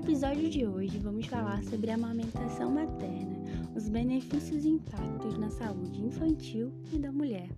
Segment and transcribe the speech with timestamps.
[0.00, 3.36] episódio de hoje vamos falar sobre a amamentação materna,
[3.76, 7.50] os benefícios e impactos na saúde infantil e da mulher.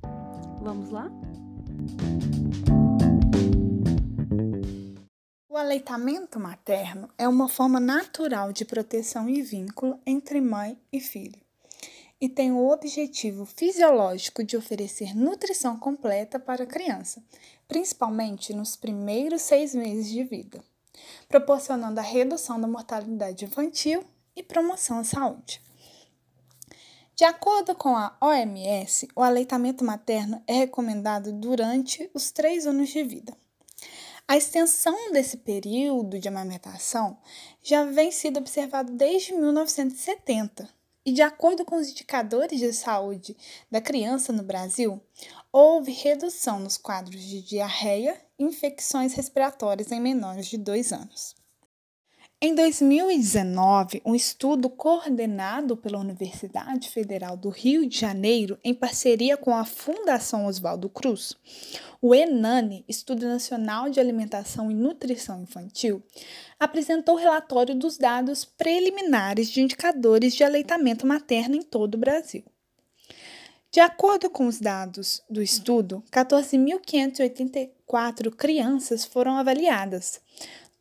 [0.60, 1.08] Vamos lá?
[5.48, 11.40] O aleitamento materno é uma forma natural de proteção e vínculo entre mãe e filho
[12.20, 17.22] e tem o objetivo fisiológico de oferecer nutrição completa para a criança,
[17.68, 20.62] principalmente nos primeiros seis meses de vida,
[21.28, 24.04] proporcionando a redução da mortalidade infantil
[24.36, 25.60] e promoção à saúde.
[27.14, 33.02] De acordo com a OMS, o aleitamento materno é recomendado durante os três anos de
[33.02, 33.36] vida.
[34.26, 37.18] A extensão desse período de amamentação
[37.62, 43.36] já vem sendo observado desde 1970 e de acordo com os indicadores de saúde
[43.70, 45.00] da criança no Brasil,
[45.52, 51.41] houve redução nos quadros de diarreia e infecções respiratórias em menores de 2 anos.
[52.44, 59.54] Em 2019, um estudo coordenado pela Universidade Federal do Rio de Janeiro, em parceria com
[59.54, 61.36] a Fundação Oswaldo Cruz,
[62.00, 66.02] o ENANI, Estudo Nacional de Alimentação e Nutrição Infantil,
[66.58, 72.42] apresentou o relatório dos dados preliminares de indicadores de aleitamento materno em todo o Brasil.
[73.70, 80.20] De acordo com os dados do estudo, 14.584 crianças foram avaliadas,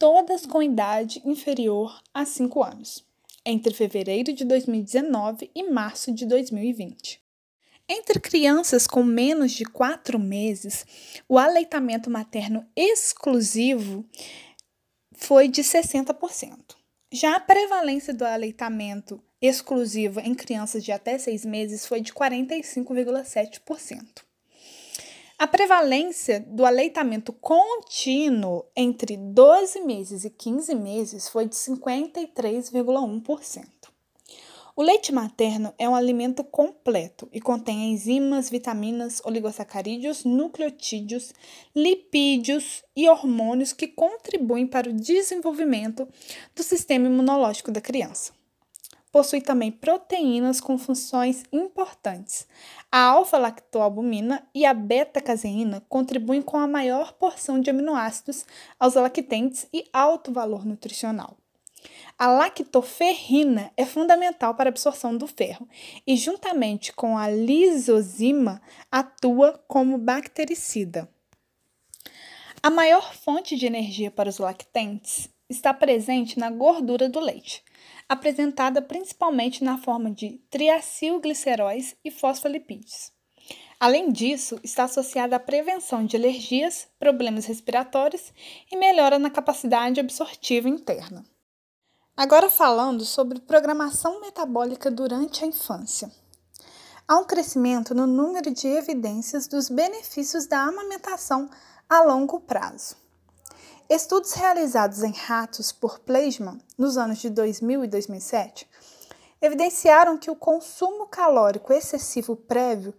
[0.01, 3.05] todas com idade inferior a 5 anos,
[3.45, 7.21] entre fevereiro de 2019 e março de 2020.
[7.87, 10.87] Entre crianças com menos de 4 meses,
[11.29, 14.03] o aleitamento materno exclusivo
[15.13, 16.75] foi de 60%.
[17.11, 24.30] Já a prevalência do aleitamento exclusivo em crianças de até 6 meses foi de 45,7%.
[25.41, 33.65] A prevalência do aleitamento contínuo entre 12 meses e 15 meses foi de 53,1%.
[34.75, 41.33] O leite materno é um alimento completo e contém enzimas, vitaminas, oligosacarídeos, nucleotídeos,
[41.75, 46.07] lipídios e hormônios que contribuem para o desenvolvimento
[46.55, 48.31] do sistema imunológico da criança
[49.11, 52.47] possui também proteínas com funções importantes.
[52.91, 58.45] A alfa-lactoalbumina e a beta-caseína contribuem com a maior porção de aminoácidos
[58.77, 61.37] aos lactentes e alto valor nutricional.
[62.19, 65.65] A lactoferrina é fundamental para a absorção do ferro
[66.05, 71.09] e, juntamente com a lisozima, atua como bactericida.
[72.61, 77.63] A maior fonte de energia para os lactentes está presente na gordura do leite,
[78.07, 83.11] apresentada principalmente na forma de triacilgliceróis e fosfolipídios.
[83.79, 88.31] Além disso, está associada à prevenção de alergias, problemas respiratórios
[88.71, 91.25] e melhora na capacidade absortiva interna.
[92.15, 96.11] Agora falando sobre programação metabólica durante a infância.
[97.07, 101.49] Há um crescimento no número de evidências dos benefícios da amamentação
[101.89, 103.00] a longo prazo.
[103.93, 108.65] Estudos realizados em ratos por Pleisman nos anos de 2000 e 2007
[109.41, 112.93] evidenciaram que o consumo calórico excessivo prévio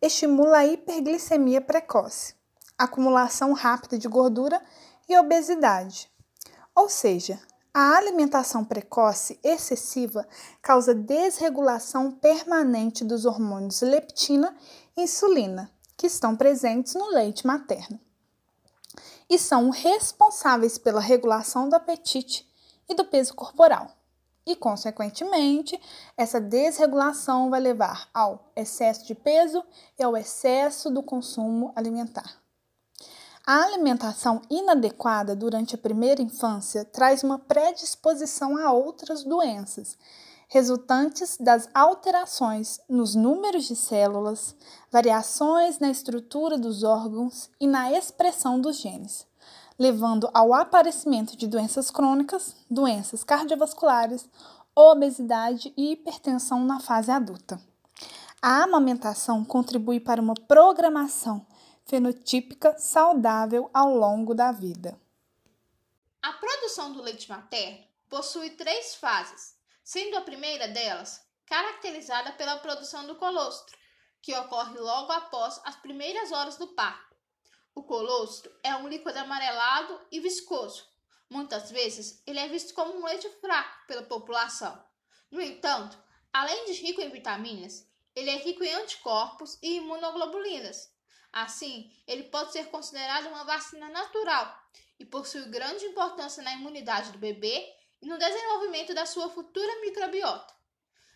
[0.00, 2.34] estimula a hiperglicemia precoce,
[2.78, 4.58] acumulação rápida de gordura
[5.06, 6.10] e obesidade.
[6.74, 7.38] Ou seja,
[7.74, 10.26] a alimentação precoce excessiva
[10.62, 14.56] causa desregulação permanente dos hormônios leptina
[14.96, 18.00] e insulina, que estão presentes no leite materno
[19.28, 22.48] e são responsáveis pela regulação do apetite
[22.88, 23.90] e do peso corporal.
[24.46, 25.78] E, consequentemente,
[26.16, 29.62] essa desregulação vai levar ao excesso de peso
[29.98, 32.40] e ao excesso do consumo alimentar.
[33.46, 39.98] A alimentação inadequada durante a primeira infância traz uma predisposição a outras doenças,
[40.48, 44.56] resultantes das alterações nos números de células,
[44.90, 49.26] variações na estrutura dos órgãos e na expressão dos genes,
[49.78, 54.26] levando ao aparecimento de doenças crônicas, doenças cardiovasculares,
[54.74, 57.60] obesidade e hipertensão na fase adulta.
[58.40, 61.46] A amamentação contribui para uma programação
[61.84, 64.98] fenotípica saudável ao longo da vida.
[66.22, 69.57] A produção do leite materno possui três fases
[69.88, 73.74] sendo a primeira delas caracterizada pela produção do colostro,
[74.20, 77.16] que ocorre logo após as primeiras horas do parto.
[77.74, 80.86] O colostro é um líquido amarelado e viscoso.
[81.30, 84.78] Muitas vezes ele é visto como um leite fraco pela população.
[85.30, 85.98] No entanto,
[86.30, 90.92] além de rico em vitaminas, ele é rico em anticorpos e imunoglobulinas.
[91.32, 94.54] Assim, ele pode ser considerado uma vacina natural
[94.98, 100.54] e possui grande importância na imunidade do bebê e no desenvolvimento da sua futura microbiota.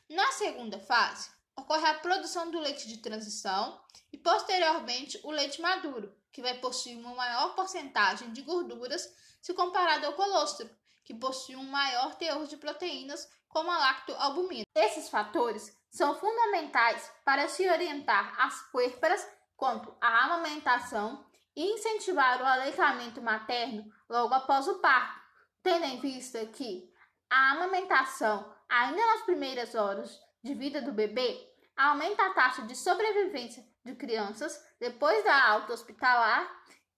[0.09, 3.81] Na segunda fase, ocorre a produção do leite de transição
[4.13, 9.09] e, posteriormente, o leite maduro, que vai possuir uma maior porcentagem de gorduras
[9.41, 10.69] se comparado ao colostro,
[11.05, 14.65] que possui um maior teor de proteínas, como a lactoalbumina.
[14.75, 19.27] Esses fatores são fundamentais para se orientar as puérperas
[19.57, 25.22] quanto à amamentação e incentivar o aleitamento materno logo após o parto,
[25.63, 26.93] tendo em vista que
[27.31, 33.65] a amamentação, ainda nas primeiras horas de vida do bebê, aumenta a taxa de sobrevivência
[33.85, 36.51] de crianças depois da alta hospitalar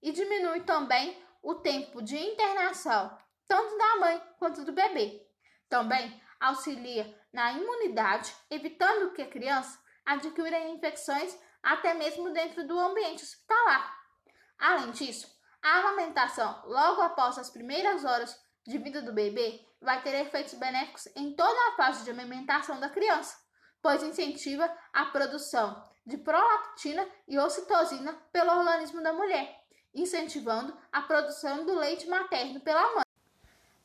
[0.03, 3.17] e diminui também o tempo de internação,
[3.47, 5.27] tanto da mãe quanto do bebê.
[5.69, 13.23] Também auxilia na imunidade, evitando que a criança adquira infecções até mesmo dentro do ambiente
[13.23, 13.99] hospitalar.
[14.59, 15.27] Além disso,
[15.63, 21.07] a amamentação logo após as primeiras horas de vida do bebê vai ter efeitos benéficos
[21.15, 23.37] em toda a fase de amamentação da criança,
[23.83, 29.63] pois incentiva a produção de prolactina e ocitocina pelo organismo da mulher,
[29.95, 33.05] incentivando a produção do leite materno pela mãe.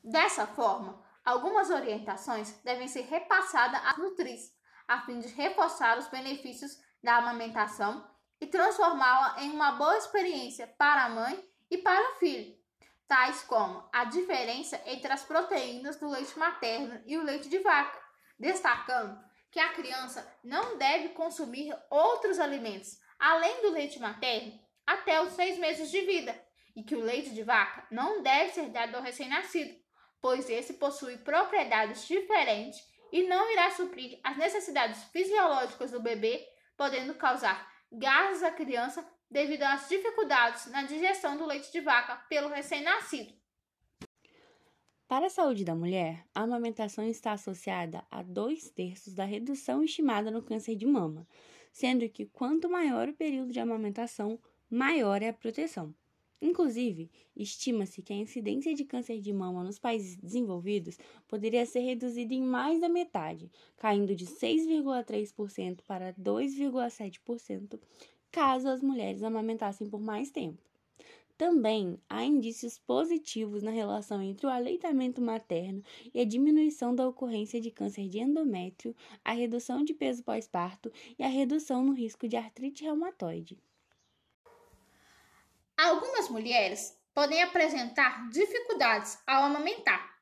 [0.03, 4.53] Dessa forma, algumas orientações devem ser repassadas às nutris,
[4.87, 8.09] a fim de reforçar os benefícios da amamentação
[8.41, 12.58] e transformá-la em uma boa experiência para a mãe e para o filho,
[13.09, 17.99] tais como a diferença entre as proteínas do leite materno e o leite de vaca,
[18.39, 19.19] destacando
[19.51, 25.57] que a criança não deve consumir outros alimentos além do leite materno até os seis
[25.57, 26.39] meses de vida
[26.75, 29.75] e que o leite de vaca não deve ser dado ao recém-nascido,
[30.21, 32.79] pois esse possui propriedades diferentes
[33.11, 36.47] e não irá suprir as necessidades fisiológicas do bebê,
[36.77, 42.49] podendo causar gases à criança devido às dificuldades na digestão do leite de vaca pelo
[42.49, 43.33] recém-nascido.
[45.07, 50.29] Para a saúde da mulher, a amamentação está associada a dois terços da redução estimada
[50.29, 51.27] no câncer de mama,
[51.71, 54.39] sendo que quanto maior o período de amamentação,
[54.69, 55.95] maior é a proteção.
[56.41, 60.97] Inclusive, estima-se que a incidência de câncer de mama nos países desenvolvidos
[61.27, 67.79] poderia ser reduzida em mais da metade, caindo de 6,3% para 2,7%,
[68.31, 70.61] caso as mulheres amamentassem por mais tempo.
[71.39, 75.81] Também há indícios positivos na relação entre o aleitamento materno
[76.13, 78.93] e a diminuição da ocorrência de câncer de endométrio,
[79.23, 83.57] a redução de peso pós-parto e a redução no risco de artrite reumatoide.
[85.77, 90.19] Algumas mulheres podem apresentar dificuldades ao amamentar.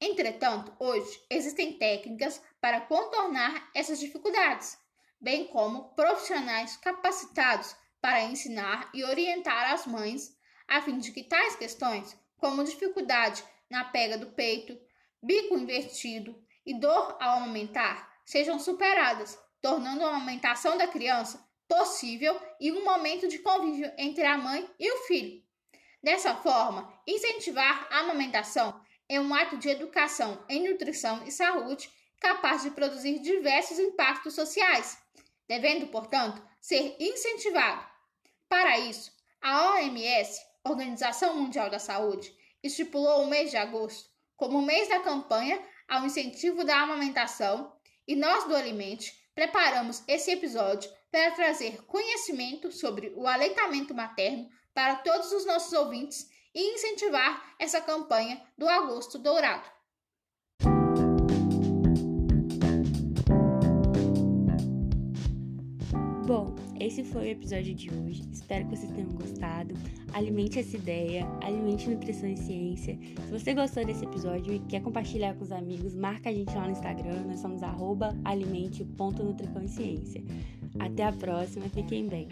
[0.00, 4.76] Entretanto, hoje existem técnicas para contornar essas dificuldades,
[5.20, 10.36] bem como profissionais capacitados para ensinar e orientar as mães
[10.66, 14.78] a fim de que tais questões, como dificuldade na pega do peito,
[15.22, 22.70] bico invertido e dor ao amamentar, sejam superadas, tornando a amamentação da criança possível e
[22.72, 25.42] um momento de convívio entre a mãe e o filho.
[26.02, 32.62] Dessa forma, incentivar a amamentação é um ato de educação em nutrição e saúde capaz
[32.62, 34.98] de produzir diversos impactos sociais,
[35.48, 37.86] devendo, portanto, ser incentivado.
[38.48, 44.62] Para isso, a OMS, Organização Mundial da Saúde, estipulou o mês de agosto como o
[44.62, 47.72] mês da campanha ao incentivo da amamentação
[48.06, 54.96] e nós do Alimente preparamos esse episódio para trazer conhecimento sobre o aleitamento materno para
[54.96, 59.68] todos os nossos ouvintes e incentivar essa campanha do Agosto Dourado.
[66.28, 68.22] Bom, esse foi o episódio de hoje.
[68.30, 69.74] Espero que vocês tenham gostado.
[70.12, 72.98] Alimente essa ideia, alimente nutrição e ciência.
[73.24, 76.66] Se você gostou desse episódio e quer compartilhar com os amigos, marca a gente lá
[76.66, 77.24] no Instagram.
[77.28, 77.62] Nós somos
[78.26, 79.64] alimente.nutricão.
[80.78, 82.28] Até a próxima, fiquem bem.